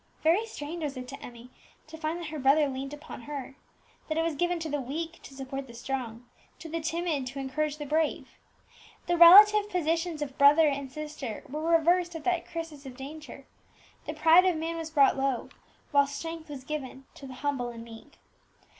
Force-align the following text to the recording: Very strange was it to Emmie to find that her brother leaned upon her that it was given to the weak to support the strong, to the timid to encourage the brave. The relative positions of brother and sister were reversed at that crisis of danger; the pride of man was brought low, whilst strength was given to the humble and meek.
Very 0.23 0.47
strange 0.47 0.81
was 0.83 0.97
it 0.97 1.07
to 1.09 1.21
Emmie 1.21 1.51
to 1.85 1.95
find 1.95 2.17
that 2.19 2.29
her 2.29 2.39
brother 2.39 2.67
leaned 2.67 2.91
upon 2.91 3.21
her 3.29 3.53
that 4.09 4.17
it 4.17 4.23
was 4.23 4.33
given 4.33 4.57
to 4.57 4.67
the 4.67 4.81
weak 4.81 5.21
to 5.21 5.35
support 5.35 5.67
the 5.67 5.75
strong, 5.75 6.27
to 6.57 6.67
the 6.67 6.79
timid 6.79 7.27
to 7.27 7.37
encourage 7.39 7.77
the 7.77 7.85
brave. 7.85 8.29
The 9.05 9.15
relative 9.15 9.69
positions 9.69 10.23
of 10.23 10.39
brother 10.39 10.67
and 10.67 10.91
sister 10.91 11.43
were 11.47 11.61
reversed 11.61 12.15
at 12.15 12.23
that 12.23 12.47
crisis 12.47 12.83
of 12.87 12.97
danger; 12.97 13.45
the 14.07 14.15
pride 14.15 14.45
of 14.45 14.55
man 14.55 14.75
was 14.75 14.89
brought 14.89 15.17
low, 15.17 15.49
whilst 15.91 16.15
strength 16.17 16.49
was 16.49 16.63
given 16.63 17.05
to 17.13 17.27
the 17.27 17.35
humble 17.45 17.69
and 17.69 17.83
meek. 17.83 18.17